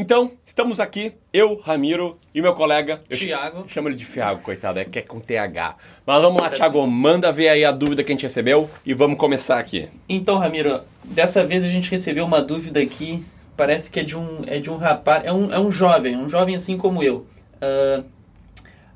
[0.00, 3.00] Então, estamos aqui, eu, Ramiro e meu colega.
[3.10, 3.62] Thiago.
[3.62, 5.74] Eu chamo ele de Thiago, coitado, é que é com TH.
[6.06, 9.18] Mas vamos lá, Thiago, manda ver aí a dúvida que a gente recebeu e vamos
[9.18, 9.88] começar aqui.
[10.08, 14.44] Então, Ramiro, dessa vez a gente recebeu uma dúvida aqui, parece que é de um,
[14.46, 17.26] é de um rapaz, é um, é um jovem, um jovem assim como eu.
[17.60, 18.04] Uh,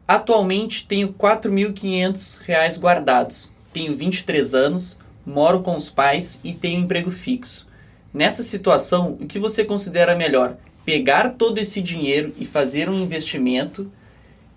[0.07, 4.97] atualmente tenho R$ 4.500 guardados, tenho 23 anos,
[5.27, 7.67] moro com os pais e tenho emprego fixo.
[8.15, 10.57] Nessa situação, o que você considera melhor?
[10.85, 13.91] Pegar todo esse dinheiro e fazer um investimento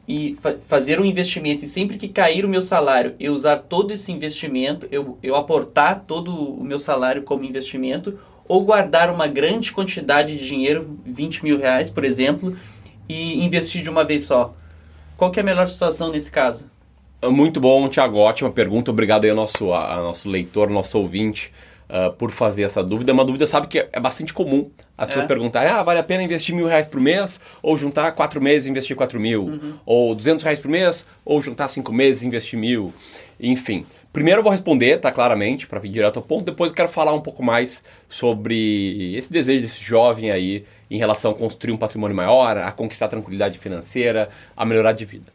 [0.07, 3.91] e fa fazer um investimento e sempre que cair o meu salário eu usar todo
[3.91, 9.71] esse investimento eu, eu aportar todo o meu salário como investimento ou guardar uma grande
[9.71, 12.55] quantidade de dinheiro 20 mil reais por exemplo
[13.07, 14.53] e investir de uma vez só.
[15.17, 16.69] Qual é a melhor situação nesse caso?
[17.23, 18.91] Muito bom Tiago ótima pergunta.
[18.91, 21.51] Obrigado aí ao nosso, a, a nosso leitor nosso ouvinte
[21.89, 23.11] uh, por fazer essa dúvida.
[23.11, 25.27] É uma dúvida, sabe, que é bastante comum as pessoas é.
[25.27, 27.39] perguntarem: ah, vale a pena investir mil reais por mês?
[27.61, 29.43] Ou juntar quatro meses e investir quatro mil?
[29.43, 29.73] Uhum.
[29.85, 31.05] Ou duzentos reais por mês?
[31.23, 32.93] Ou juntar cinco meses e investir mil?
[33.39, 33.85] Enfim.
[34.13, 36.45] Primeiro eu vou responder, tá, claramente, para vir direto ao ponto.
[36.45, 41.31] Depois eu quero falar um pouco mais sobre esse desejo desse jovem aí em relação
[41.31, 45.34] a construir um patrimônio maior, a conquistar tranquilidade financeira, a melhorar de vida.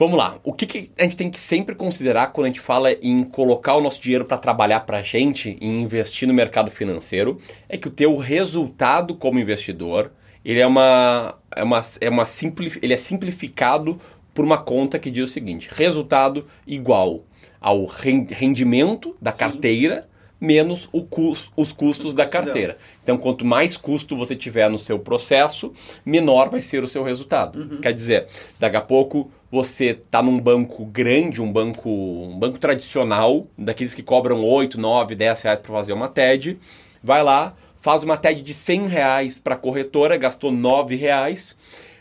[0.00, 0.40] Vamos lá.
[0.42, 3.74] O que, que, a gente tem que sempre considerar quando a gente fala em colocar
[3.74, 7.86] o nosso dinheiro para trabalhar para a gente e investir no mercado financeiro é que
[7.86, 10.10] o teu resultado como investidor
[10.42, 14.00] ele é uma, é uma, é uma simpli, ele é simplificado
[14.32, 17.22] por uma conta que diz o seguinte: resultado igual
[17.60, 20.08] ao rendimento da carteira
[20.40, 22.78] menos cus, os custos da carteira.
[23.02, 25.74] Então, quanto mais custo você tiver no seu processo,
[26.06, 27.60] menor vai ser o seu resultado.
[27.60, 27.80] Uhum.
[27.82, 28.26] Quer dizer,
[28.58, 34.02] daqui a pouco você está num banco grande, um banco, um banco tradicional, daqueles que
[34.02, 36.58] cobram 8, 9, 10 reais para fazer uma TED,
[37.02, 41.58] vai lá, faz uma TED de 100 reais para a corretora, gastou 9 reais,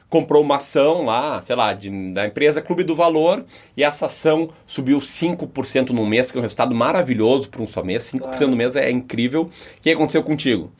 [0.07, 3.43] comprou uma ação lá, sei lá, de, da empresa Clube do Valor,
[3.75, 7.83] e essa ação subiu 5% no mês, que é um resultado maravilhoso para um só
[7.83, 8.47] mês, 5% claro.
[8.47, 9.43] no mês é incrível.
[9.43, 10.71] O que aconteceu contigo?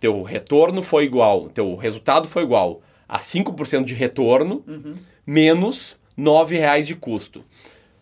[0.00, 4.94] Teu retorno foi igual, teu resultado foi igual a 5% de retorno, uhum.
[5.26, 7.44] menos 9 reais de custo.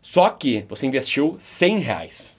[0.03, 2.37] Só que você investiu 100 reais.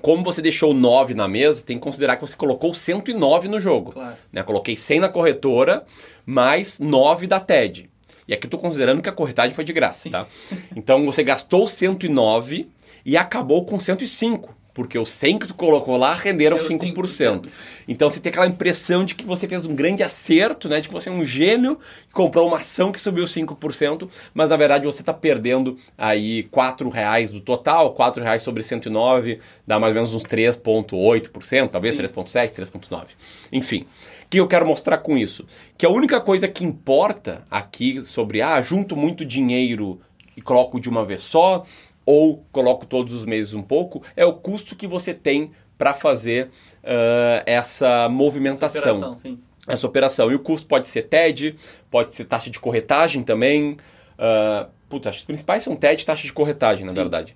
[0.00, 3.92] Como você deixou 9 na mesa, tem que considerar que você colocou 109 no jogo.
[3.92, 4.16] Claro.
[4.32, 4.42] Né?
[4.42, 5.84] Coloquei 100 na corretora,
[6.24, 7.90] mais 9 da TED.
[8.26, 10.26] E aqui eu estou considerando que a corretagem foi de graça, tá?
[10.74, 12.68] Então você gastou 109
[13.04, 14.56] e acabou com 105.
[14.74, 16.94] Porque os 100 que tu colocou lá renderam 5%.
[16.94, 17.48] 5%.
[17.86, 20.80] Então você tem aquela impressão de que você fez um grande acerto, né?
[20.80, 24.56] De que você é um gênio que comprou uma ação que subiu 5%, mas na
[24.56, 29.90] verdade você está perdendo aí 4 reais do total, 4 reais sobre 109, dá mais
[29.90, 33.06] ou menos uns 3,8%, talvez 3,7%, 3,9%.
[33.52, 33.86] Enfim,
[34.24, 35.46] o que eu quero mostrar com isso?
[35.76, 40.00] Que a única coisa que importa aqui sobre, ah, junto muito dinheiro
[40.36, 41.64] e coloco de uma vez só,
[42.04, 46.46] ou coloco todos os meses um pouco, é o custo que você tem para fazer
[46.84, 48.80] uh, essa movimentação.
[48.80, 49.38] Essa operação, sim.
[49.66, 50.30] Essa operação.
[50.30, 51.56] E o custo pode ser TED,
[51.90, 53.76] pode ser taxa de corretagem também.
[54.12, 56.96] Uh, putz, as principais são TED e taxa de corretagem, na sim.
[56.96, 57.34] verdade.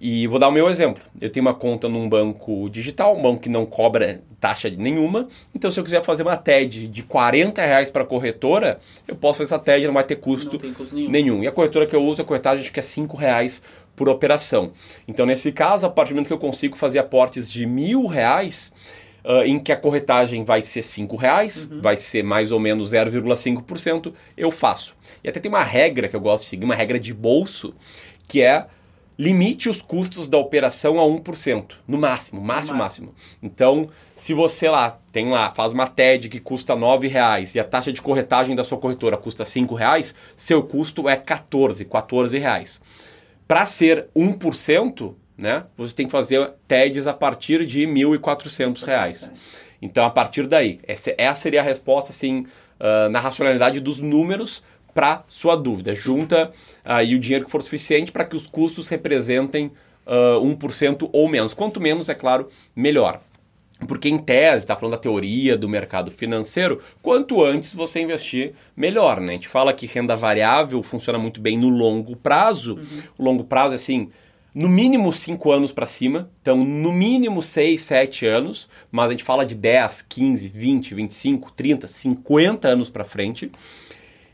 [0.00, 1.02] E vou dar o meu exemplo.
[1.20, 5.28] Eu tenho uma conta num banco digital, um banco que não cobra taxa nenhuma.
[5.54, 9.38] Então, se eu quiser fazer uma TED de 40 reais para a corretora, eu posso
[9.38, 11.10] fazer essa TED, não vai ter custo, custo nenhum.
[11.10, 11.42] nenhum.
[11.42, 13.62] E a corretora que eu uso, a corretagem, acho que é 5 reais
[13.96, 14.72] por operação.
[15.06, 18.72] Então, nesse caso, a partir do momento que eu consigo fazer aportes de mil reais,
[19.24, 21.80] uh, em que a corretagem vai ser cinco reais, uhum.
[21.80, 24.94] vai ser mais ou menos 0,5%, eu faço.
[25.22, 27.74] E até tem uma regra que eu gosto de seguir, uma regra de bolso,
[28.28, 28.66] que é
[29.16, 33.14] limite os custos da operação a 1%, no máximo, máximo, máximo, máximo.
[33.40, 37.64] Então, se você lá tem lá, faz uma TED que custa R$ reais e a
[37.64, 42.80] taxa de corretagem da sua corretora custa R$ reais, seu custo é 14, 14 reais
[43.46, 49.30] para ser 1%, né, você tem que fazer TEDs a partir de 1.400 reais.
[49.82, 52.46] Então, a partir daí, essa, seria a resposta, assim,
[52.80, 54.62] uh, na racionalidade dos números
[54.94, 55.94] para sua dúvida.
[55.94, 56.52] Junta
[56.84, 59.72] aí uh, o dinheiro que for suficiente para que os custos representem
[60.06, 61.52] uh, 1% ou menos.
[61.52, 63.20] Quanto menos, é claro, melhor.
[63.86, 69.20] Porque em tese, está falando da teoria do mercado financeiro, quanto antes você investir, melhor,
[69.20, 69.32] né?
[69.32, 72.76] A gente fala que renda variável funciona muito bem no longo prazo.
[72.76, 73.02] Uhum.
[73.18, 74.10] O longo prazo é assim,
[74.54, 79.24] no mínimo 5 anos para cima, então no mínimo 6, 7 anos, mas a gente
[79.24, 83.50] fala de 10, 15, 20, 25, 30, 50 anos para frente.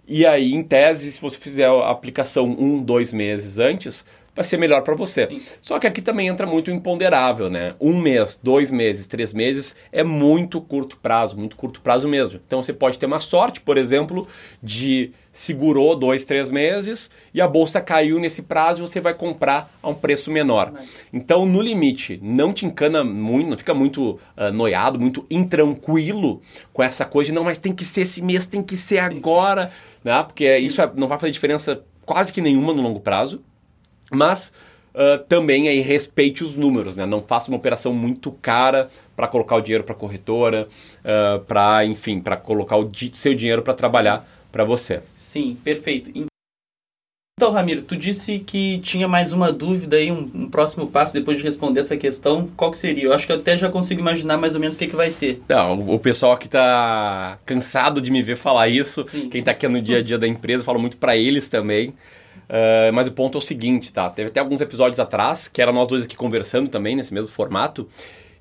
[0.07, 4.05] E aí, em tese, se você fizer a aplicação um, dois meses antes,
[4.35, 5.27] vai ser melhor para você.
[5.27, 5.43] Sim.
[5.61, 7.75] Só que aqui também entra muito imponderável, né?
[7.81, 12.41] Um mês, dois meses, três meses é muito curto prazo, muito curto prazo mesmo.
[12.45, 14.27] Então você pode ter uma sorte, por exemplo,
[14.63, 19.71] de segurou dois, três meses e a bolsa caiu nesse prazo e você vai comprar
[19.83, 20.73] a um preço menor.
[21.13, 26.41] Então, no limite, não te encana muito, não fica muito uh, noiado, muito intranquilo
[26.73, 29.73] com essa coisa de não, mas tem que ser esse mês, tem que ser agora,
[30.05, 30.23] né?
[30.23, 33.43] Porque isso é, não vai fazer diferença quase que nenhuma no longo prazo.
[34.11, 34.53] Mas
[34.95, 37.07] uh, também aí respeite os números, né?
[37.07, 40.69] Não faça uma operação muito cara para colocar o dinheiro para corretora,
[41.01, 45.01] uh, para enfim, para colocar o di seu dinheiro para trabalhar para você.
[45.15, 46.11] Sim, perfeito.
[47.41, 51.39] Então, Ramiro, tu disse que tinha mais uma dúvida aí, um, um, próximo passo depois
[51.39, 52.47] de responder essa questão.
[52.55, 53.05] Qual que seria?
[53.05, 55.11] Eu acho que eu até já consigo imaginar mais ou menos o que, que vai
[55.11, 55.41] ser.
[55.49, 59.31] Não, o pessoal que tá cansado de me ver falar isso, Sim.
[59.31, 61.95] quem tá aqui no dia a dia da empresa, falo muito para eles também.
[62.49, 64.11] Uh, mas o ponto é o seguinte, tá?
[64.11, 67.89] Teve até alguns episódios atrás, que era nós dois aqui conversando também, nesse mesmo formato,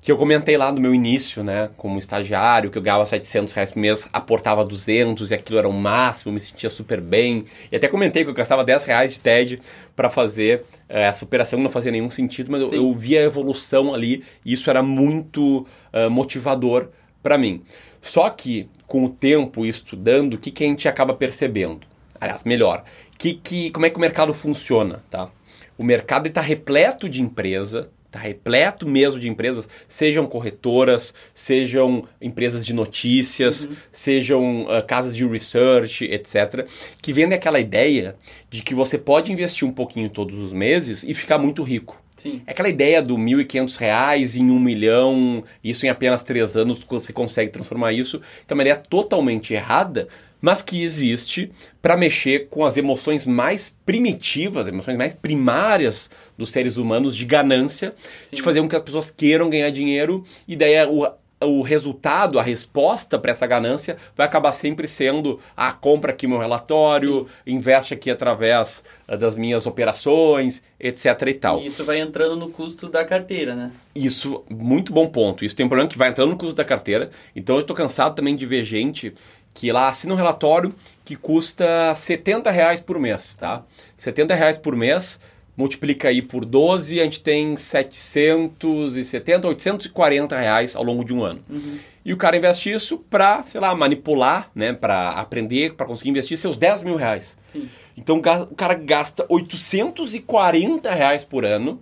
[0.02, 3.70] que eu comentei lá no meu início, né, como estagiário, que eu ganhava 700 reais
[3.70, 7.46] por mês, aportava 200 e aquilo era o máximo, me sentia super bem.
[7.70, 9.62] E até comentei que eu gastava 10 reais de TED
[9.96, 13.94] para fazer uh, essa operação, não fazia nenhum sentido, mas eu, eu, via a evolução
[13.94, 16.90] ali e isso era muito uh, motivador
[17.22, 17.62] para mim.
[18.02, 21.82] Só que, com o tempo estudando, o que, que a gente acaba percebendo?
[22.22, 22.84] Aliás, melhor,
[23.20, 25.30] que, que, como é que o mercado funciona, tá?
[25.78, 32.66] O mercado está repleto de empresa, está repleto mesmo de empresas, sejam corretoras, sejam empresas
[32.66, 33.76] de notícias, uhum.
[33.92, 36.66] sejam uh, casas de research, etc.,
[37.02, 38.16] que vendem aquela ideia
[38.50, 42.02] de que você pode investir um pouquinho todos os meses e ficar muito rico.
[42.16, 42.42] Sim.
[42.48, 47.14] É aquela ideia do R$ 1.500 em um milhão, isso em apenas três anos você
[47.14, 48.22] consegue transformar isso.
[48.46, 50.08] Então, é uma ideia totalmente errada,
[50.42, 51.52] mas que existe
[51.82, 57.94] para mexer com as emoções mais primitivas, emoções mais primárias dos seres humanos de ganância,
[58.24, 58.38] Sim.
[58.38, 61.06] de fazer com que as pessoas queiram ganhar dinheiro e daí é o,
[61.42, 66.28] o resultado, a resposta para essa ganância vai acabar sempre sendo a ah, compra aqui
[66.28, 67.54] meu relatório, Sim.
[67.54, 71.62] investe aqui através uh, das minhas operações, etc e tal.
[71.62, 73.72] E isso vai entrando no custo da carteira, né?
[73.96, 75.46] Isso, muito bom ponto.
[75.46, 77.10] Isso tem um problema que vai entrando no custo da carteira.
[77.36, 79.14] Então eu estou cansado também de ver gente
[79.60, 80.74] que lá assina um relatório
[81.04, 83.62] que custa 70 reais por mês, tá?
[83.98, 85.20] 70 reais por mês,
[85.58, 91.44] multiplica aí por 12, a gente tem 770, 840 reais ao longo de um ano.
[91.50, 91.78] Uhum.
[92.06, 94.72] E o cara investe isso para, sei lá, manipular, né?
[94.72, 97.38] Para aprender, para conseguir investir seus 10 mil reais.
[97.50, 97.68] Sim.
[97.98, 98.16] Então
[98.50, 101.82] o cara gasta 840 reais por ano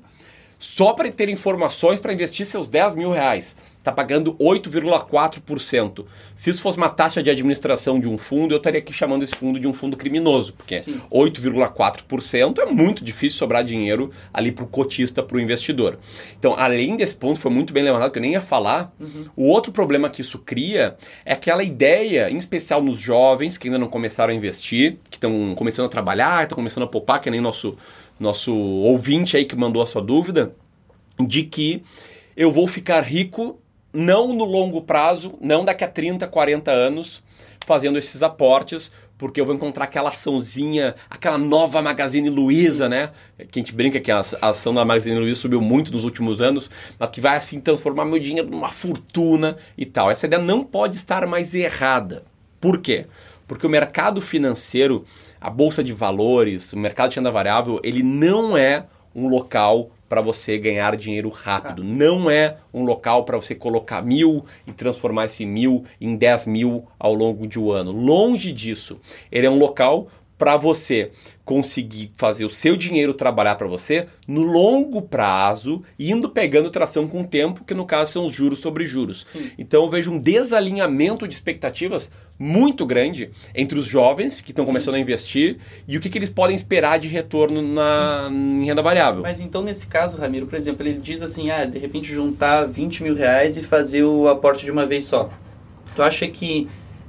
[0.58, 3.56] só para ter informações para investir seus 10 mil reais
[3.88, 6.06] está pagando 8,4%.
[6.36, 9.36] Se isso fosse uma taxa de administração de um fundo, eu estaria aqui chamando esse
[9.36, 14.68] fundo de um fundo criminoso, porque 8,4% é muito difícil sobrar dinheiro ali para o
[14.68, 15.98] cotista, para o investidor.
[16.38, 19.26] Então, além desse ponto, foi muito bem levantado, que eu nem ia falar, uhum.
[19.36, 23.80] o outro problema que isso cria é aquela ideia, em especial nos jovens que ainda
[23.80, 27.40] não começaram a investir, que estão começando a trabalhar, estão começando a poupar, que nem
[27.40, 27.78] nosso,
[28.20, 30.54] nosso ouvinte aí que mandou a sua dúvida,
[31.20, 31.82] de que
[32.36, 33.60] eu vou ficar rico
[33.94, 37.24] não no longo prazo, não daqui a 30, 40 anos,
[37.66, 43.10] fazendo esses aportes, porque eu vou encontrar aquela açãozinha, aquela nova Magazine Luiza, né?
[43.52, 46.70] Que a gente brinca que a ação da Magazine Luiza subiu muito nos últimos anos,
[47.00, 50.12] mas que vai assim transformar meu dinheiro numa fortuna e tal.
[50.12, 52.24] Essa ideia não pode estar mais errada.
[52.62, 53.08] Por quê?
[53.48, 55.04] Porque o mercado financeiro,
[55.42, 60.22] a bolsa de valores, o mercado de renda variável, ele não é um local para
[60.22, 61.84] você ganhar dinheiro rápido.
[61.84, 66.88] Não é um local para você colocar mil e transformar esse mil em dez mil
[67.00, 67.92] ao longo de um ano.
[67.92, 69.00] Longe disso.
[69.32, 71.12] Ele é um local para você
[71.44, 77.22] conseguir fazer o seu dinheiro trabalhar para você no longo prazo, indo pegando tração com
[77.22, 79.26] o tempo, que no caso são os juros sobre juros.
[79.32, 79.52] Sim.
[79.58, 84.96] Então eu vejo um desalinhamento de expectativas muito grande entre os jovens que estão começando
[84.96, 89.24] a investir e o que, que eles podem esperar de retorno na, em renda variável.
[89.24, 93.04] Mas então, nesse caso, Ramiro, por exemplo, ele diz assim: ah, de repente juntar 20
[93.04, 95.30] mil reais e fazer o aporte de uma vez só.
[95.96, 96.68] Tu acha que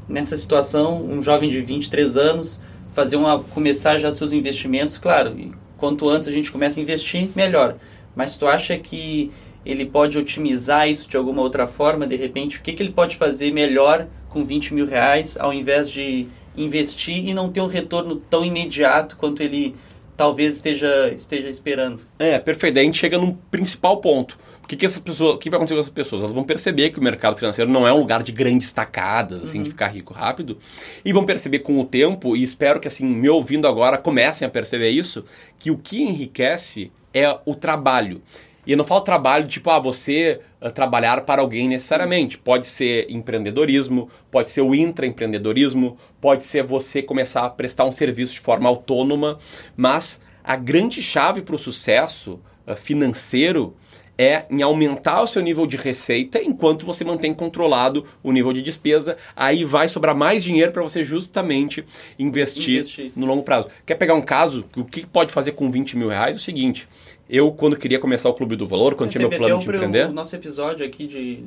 [0.08, 2.60] nessa situação, um jovem de 23 anos
[2.98, 5.32] fazer uma começar já seus investimentos, claro,
[5.76, 7.76] quanto antes a gente começa a investir, melhor.
[8.16, 9.30] Mas tu acha que
[9.64, 13.16] ele pode otimizar isso de alguma outra forma, de repente, o que, que ele pode
[13.16, 16.26] fazer melhor com 20 mil reais, ao invés de
[16.56, 19.76] investir e não ter um retorno tão imediato quanto ele
[20.16, 22.02] talvez esteja, esteja esperando.
[22.18, 22.80] É, perfeito.
[22.80, 24.36] A gente chega num principal ponto.
[24.68, 26.20] O que, que, essas pessoas, o que vai acontecer com essas pessoas?
[26.20, 29.56] Elas vão perceber que o mercado financeiro não é um lugar de grandes tacadas, assim,
[29.56, 29.64] uhum.
[29.64, 30.58] de ficar rico rápido,
[31.02, 34.50] e vão perceber com o tempo, e espero que, assim, me ouvindo agora, comecem a
[34.50, 35.24] perceber isso,
[35.58, 38.20] que o que enriquece é o trabalho.
[38.66, 42.36] E eu não falo trabalho tipo, ah, você uh, trabalhar para alguém necessariamente.
[42.36, 48.34] Pode ser empreendedorismo, pode ser o intraempreendedorismo, pode ser você começar a prestar um serviço
[48.34, 49.38] de forma autônoma,
[49.74, 53.74] mas a grande chave para o sucesso uh, financeiro
[54.18, 58.60] é em aumentar o seu nível de receita enquanto você mantém controlado o nível de
[58.60, 59.16] despesa.
[59.36, 61.84] Aí vai sobrar mais dinheiro para você justamente
[62.18, 63.68] investir, investir, no longo prazo.
[63.86, 64.64] Quer pegar um caso?
[64.76, 66.36] O que pode fazer com 20 mil reais?
[66.36, 66.88] É o seguinte.
[67.30, 70.08] Eu, quando queria começar o Clube do Valor, quando tinha meu plano de empreender...
[70.08, 71.44] o nosso episódio aqui de,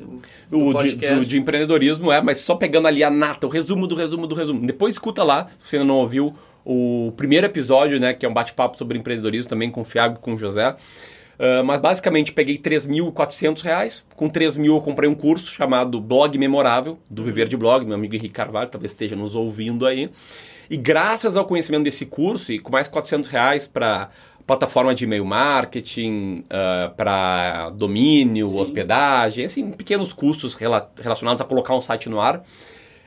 [0.47, 3.95] do de, do, de empreendedorismo, é, mas só pegando ali a nata, o resumo do
[3.95, 4.65] resumo do resumo.
[4.65, 8.33] Depois escuta lá, se você ainda não ouviu, o primeiro episódio, né, que é um
[8.33, 10.75] bate-papo sobre empreendedorismo também com o Fiago e com o José.
[11.41, 14.07] Uh, mas basicamente peguei 3.400 reais.
[14.15, 17.95] Com 3 mil eu comprei um curso chamado Blog Memorável, do Viver de Blog, meu
[17.95, 20.11] amigo Henrique Carvalho, talvez esteja nos ouvindo aí.
[20.69, 24.11] E graças ao conhecimento desse curso, e com mais 400 reais para
[24.45, 28.59] plataforma de e-mail marketing, uh, para domínio, Sim.
[28.59, 32.43] hospedagem, assim, pequenos custos rela relacionados a colocar um site no ar.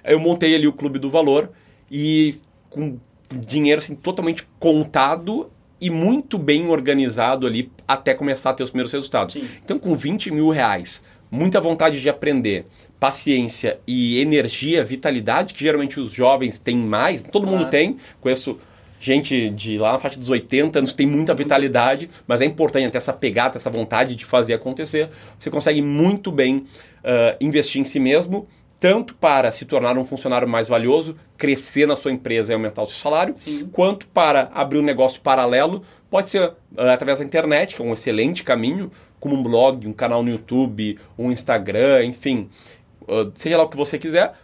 [0.02, 1.50] Eu montei ali o Clube do Valor
[1.88, 2.34] e
[2.68, 2.98] com
[3.30, 5.52] dinheiro assim, totalmente contado
[5.84, 9.34] e muito bem organizado ali até começar a ter os primeiros resultados.
[9.34, 9.46] Sim.
[9.62, 12.64] Então, com 20 mil reais, muita vontade de aprender,
[12.98, 17.58] paciência e energia, vitalidade, que geralmente os jovens têm mais, todo claro.
[17.58, 18.58] mundo tem, conheço
[18.98, 22.96] gente de lá na faixa dos 80 anos tem muita vitalidade, mas é importante ter
[22.96, 25.10] essa pegada, essa vontade de fazer acontecer.
[25.38, 28.48] Você consegue muito bem uh, investir em si mesmo,
[28.84, 32.86] tanto para se tornar um funcionário mais valioso, crescer na sua empresa e aumentar o
[32.86, 33.66] seu salário, Sim.
[33.72, 35.82] quanto para abrir um negócio paralelo.
[36.10, 36.54] Pode ser uh,
[36.92, 40.98] através da internet, que é um excelente caminho, como um blog, um canal no YouTube,
[41.16, 42.50] um Instagram, enfim,
[43.08, 44.34] uh, seja lá o que você quiser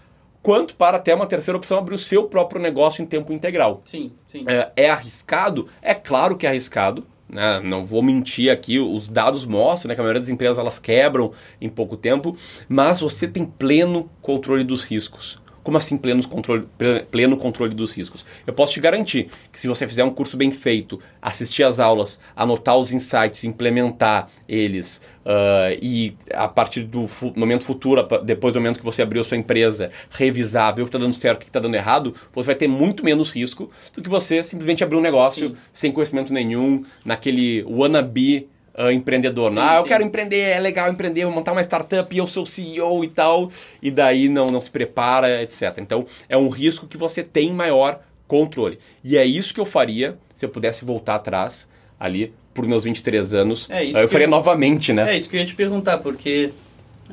[0.42, 3.82] quanto para até uma terceira opção abrir o seu próprio negócio em tempo integral.
[3.85, 4.47] Sim, sim.
[4.49, 5.68] É, é arriscado?
[5.82, 7.06] É claro que é arriscado.
[7.30, 7.60] Né?
[7.60, 11.32] Não vou mentir aqui, os dados mostram né, que a maioria das empresas elas quebram
[11.60, 12.37] em pouco tempo,
[12.68, 15.40] mas você tem pleno controle dos riscos.
[15.70, 16.66] Como assim pleno controle,
[17.12, 18.26] pleno controle dos riscos?
[18.44, 22.18] Eu posso te garantir que se você fizer um curso bem feito, assistir às aulas,
[22.34, 28.58] anotar os insights, implementar eles uh, e a partir do fu momento futuro, depois do
[28.58, 31.44] momento que você abriu a sua empresa, revisar, ver o que está dando certo, o
[31.44, 34.96] que está dando errado, você vai ter muito menos risco do que você simplesmente abrir
[34.96, 35.56] um negócio Sim.
[35.72, 38.48] sem conhecimento nenhum, naquele wannabe
[38.80, 39.50] uh, empreendedor.
[39.50, 42.46] Sim, ah, eu quero empreender, é legal empreender, vou montar uma startup e eu sou
[42.46, 43.50] CEO e tal,
[43.82, 45.78] e daí não, não se prepara, etc.
[45.78, 48.78] Então é um risco que você tem maior controle.
[49.02, 51.68] E é isso que eu faria se eu pudesse voltar atrás
[51.99, 53.68] ali por meus 23 anos.
[53.70, 55.12] É isso eu faria eu, novamente, né?
[55.12, 56.50] É isso que eu ia te perguntar, porque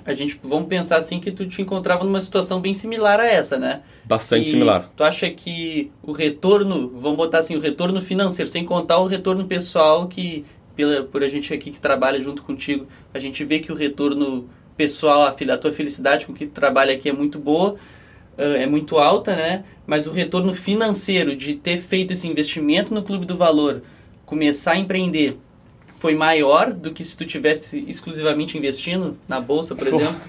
[0.06, 3.58] a gente vamos pensar assim que tu te encontrava numa situação bem similar a essa,
[3.58, 3.82] né?
[4.06, 4.92] Bastante e similar.
[4.96, 9.46] Tu acha que o retorno, vamos botar assim, o retorno financeiro, sem contar o retorno
[9.46, 10.46] pessoal que
[10.78, 14.48] pela, por a gente aqui que trabalha junto contigo, a gente vê que o retorno
[14.78, 17.76] pessoal, a, a tua felicidade com que tu trabalha aqui é muito boa,
[18.38, 19.64] é muito alta, né?
[19.88, 23.82] Mas o retorno financeiro de ter feito esse investimento no Clube do Valor,
[24.26, 25.36] começar a empreender,
[25.98, 30.22] foi maior do que se tu tivesse exclusivamente investindo na bolsa, por exemplo?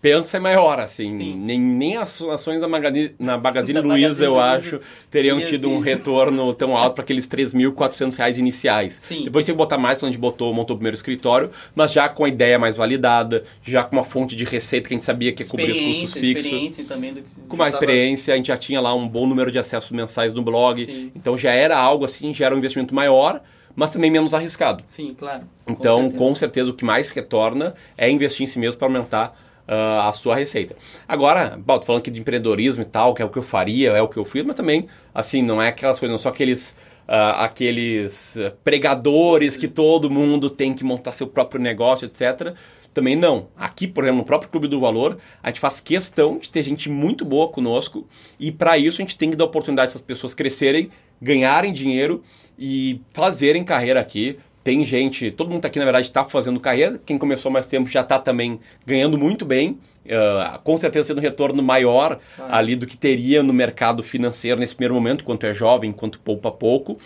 [0.00, 1.36] pensa é maior, assim.
[1.36, 6.54] Nem, nem as ações da Magazine, na Magazine Luiza, eu acho, teriam tido um retorno
[6.54, 8.94] tão alto para aqueles 3.400 reais iniciais.
[8.94, 9.24] Sim.
[9.24, 12.08] Depois tem que botar mais quando a gente botou, montou o primeiro escritório, mas já
[12.08, 15.32] com a ideia mais validada, já com uma fonte de receita que a gente sabia
[15.32, 16.44] que ia cobrir os custos fixos.
[16.46, 17.12] Experiência também.
[17.12, 17.84] Do que com mais tava...
[17.84, 20.84] experiência, a gente já tinha lá um bom número de acessos mensais no blog.
[20.84, 21.12] Sim.
[21.14, 23.42] Então já era algo assim, já era um investimento maior,
[23.78, 24.82] mas também menos arriscado.
[24.86, 25.44] Sim, claro.
[25.64, 28.88] Então, com certeza, com certeza o que mais retorna é investir em si mesmo para
[28.88, 30.74] aumentar uh, a sua receita.
[31.06, 34.02] Agora, tô falando aqui de empreendedorismo e tal, que é o que eu faria, é
[34.02, 36.76] o que eu fiz, mas também, assim, não é aquelas coisas, não só aqueles.
[37.08, 42.54] Uh, aqueles pregadores que todo mundo tem que montar seu próprio negócio, etc.
[42.92, 43.48] Também não.
[43.56, 46.90] Aqui, por exemplo, no próprio Clube do Valor, a gente faz questão de ter gente
[46.90, 48.06] muito boa conosco
[48.38, 52.22] e para isso a gente tem que dar oportunidade as pessoas crescerem, ganharem dinheiro
[52.58, 57.00] e fazerem carreira aqui, tem gente, todo mundo tá aqui na verdade está fazendo carreira,
[57.06, 61.22] quem começou mais tempo já está também ganhando muito bem, uh, com certeza tendo um
[61.22, 62.58] retorno maior ah.
[62.58, 66.50] ali do que teria no mercado financeiro nesse primeiro momento, quanto é jovem, quanto poupa
[66.50, 66.98] pouco.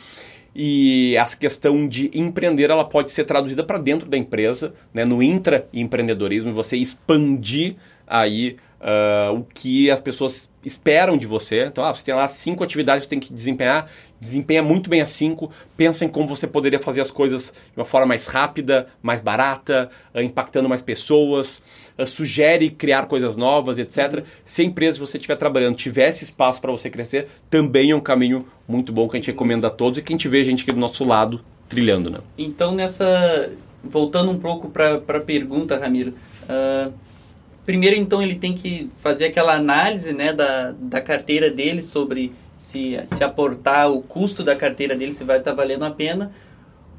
[0.55, 5.23] e essa questão de empreender ela pode ser traduzida para dentro da empresa, né, no
[5.23, 7.77] intraempreendedorismo, você expandir
[8.07, 11.67] aí uh, o que as pessoas esperam de você.
[11.67, 13.89] Então, ah, você tem lá cinco atividades que tem que desempenhar,
[14.21, 17.85] desempenha muito bem as cinco, pensa em como você poderia fazer as coisas de uma
[17.85, 21.61] forma mais rápida, mais barata, uh, impactando mais pessoas,
[21.99, 24.25] uh, sugere criar coisas novas, etc.
[24.45, 28.01] Se a empresa que você estiver trabalhando tivesse espaço para você crescer, também é um
[28.01, 30.45] caminho muito bom que a gente recomenda a todos e que a gente vê a
[30.45, 32.11] gente aqui do nosso lado trilhando.
[32.11, 32.19] Né?
[32.37, 33.51] Então, nessa.
[33.85, 36.15] Voltando um pouco para a pergunta, Ramiro.
[36.45, 37.12] Uh
[37.65, 42.99] primeiro então ele tem que fazer aquela análise né, da, da carteira dele sobre se,
[43.05, 46.33] se aportar o custo da carteira dele, se vai estar valendo a pena,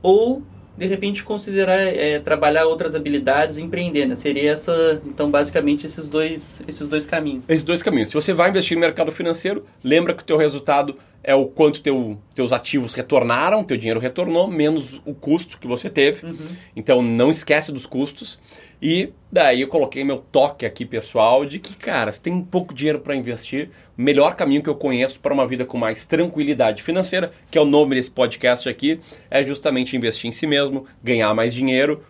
[0.01, 0.41] ou
[0.77, 4.09] de repente considerar é, trabalhar outras habilidades empreendendo.
[4.09, 4.15] Né?
[4.15, 7.49] Seria essa, então, basicamente esses dois, esses dois caminhos.
[7.49, 8.09] Esses dois caminhos.
[8.09, 11.81] Se você vai investir no mercado financeiro, lembra que o teu resultado é o quanto
[11.81, 16.25] teu, teus ativos retornaram, teu dinheiro retornou, menos o custo que você teve.
[16.25, 16.47] Uhum.
[16.75, 18.37] Então não esquece dos custos.
[18.81, 22.99] E daí eu coloquei meu toque aqui, pessoal, de que, cara, se tem pouco dinheiro
[22.99, 27.31] para investir, o melhor caminho que eu conheço para uma vida com mais tranquilidade financeira,
[27.49, 28.99] que é o nome desse podcast aqui,
[29.31, 32.03] é justamente investir em si mesmo, ganhar mais dinheiro,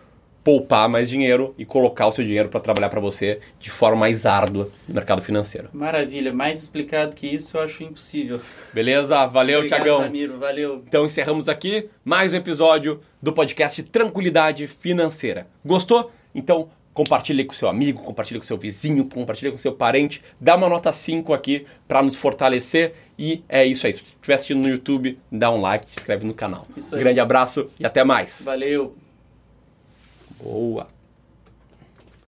[0.44, 4.26] poupar mais dinheiro e colocar o seu dinheiro para trabalhar para você de forma mais
[4.26, 5.70] árdua no mercado financeiro.
[5.72, 8.38] Maravilha, mais explicado que isso eu acho impossível.
[8.72, 9.24] Beleza?
[9.26, 10.00] Valeu, Tiagão.
[10.00, 10.84] Ramiro, valeu.
[10.86, 15.46] Então encerramos aqui mais um episódio do podcast Tranquilidade Financeira.
[15.64, 16.12] Gostou?
[16.34, 20.68] Então compartilhe com seu amigo, compartilhe com seu vizinho, compartilhe com seu parente, dá uma
[20.68, 23.92] nota 5 aqui para nos fortalecer e é isso aí.
[23.92, 26.66] Se estiver assistindo no YouTube, dá um like, se inscreve no canal.
[26.76, 28.42] Um grande abraço e até mais.
[28.44, 28.94] Valeu.
[30.44, 30.86] Boa!